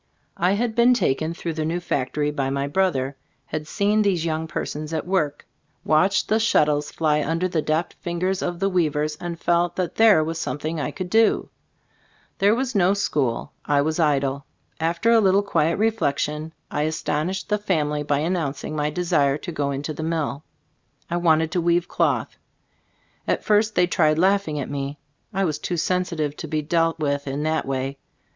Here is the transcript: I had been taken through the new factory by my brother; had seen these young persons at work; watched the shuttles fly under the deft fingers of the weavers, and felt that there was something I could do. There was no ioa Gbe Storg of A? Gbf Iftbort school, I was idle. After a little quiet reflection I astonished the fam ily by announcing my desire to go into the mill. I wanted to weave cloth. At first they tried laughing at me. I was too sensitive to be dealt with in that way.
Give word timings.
I 0.37 0.53
had 0.53 0.73
been 0.73 0.95
taken 0.95 1.31
through 1.35 1.53
the 1.53 1.63
new 1.63 1.79
factory 1.79 2.31
by 2.31 2.49
my 2.49 2.67
brother; 2.67 3.15
had 3.45 3.67
seen 3.67 4.01
these 4.01 4.25
young 4.25 4.47
persons 4.47 4.93
at 4.93 5.05
work; 5.05 5.45
watched 5.85 6.27
the 6.27 6.39
shuttles 6.39 6.91
fly 6.91 7.21
under 7.23 7.47
the 7.47 7.61
deft 7.61 7.93
fingers 8.01 8.41
of 8.41 8.59
the 8.59 8.67
weavers, 8.67 9.15
and 9.17 9.39
felt 9.39 9.75
that 9.75 9.93
there 9.97 10.23
was 10.23 10.39
something 10.39 10.79
I 10.79 10.89
could 10.89 11.11
do. 11.11 11.51
There 12.39 12.55
was 12.55 12.73
no 12.73 12.93
ioa 12.93 12.93
Gbe 12.93 12.93
Storg 12.93 12.93
of 12.95 12.97
A? 12.97 12.97
Gbf 12.97 12.97
Iftbort 12.97 12.97
school, 12.97 13.53
I 13.65 13.81
was 13.83 13.99
idle. 13.99 14.45
After 14.79 15.11
a 15.11 15.19
little 15.21 15.43
quiet 15.43 15.77
reflection 15.77 16.53
I 16.71 16.81
astonished 16.81 17.49
the 17.49 17.59
fam 17.59 17.89
ily 17.89 18.01
by 18.01 18.21
announcing 18.21 18.75
my 18.75 18.89
desire 18.89 19.37
to 19.37 19.51
go 19.51 19.69
into 19.69 19.93
the 19.93 20.01
mill. 20.01 20.43
I 21.11 21.17
wanted 21.17 21.51
to 21.51 21.61
weave 21.61 21.87
cloth. 21.87 22.37
At 23.27 23.43
first 23.43 23.75
they 23.75 23.85
tried 23.85 24.17
laughing 24.17 24.59
at 24.59 24.67
me. 24.71 24.97
I 25.31 25.45
was 25.45 25.59
too 25.59 25.77
sensitive 25.77 26.35
to 26.37 26.47
be 26.47 26.63
dealt 26.63 26.97
with 26.97 27.27
in 27.27 27.43
that 27.43 27.67
way. 27.67 27.99